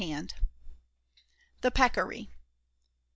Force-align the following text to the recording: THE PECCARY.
THE 1.61 1.69
PECCARY. 1.69 2.31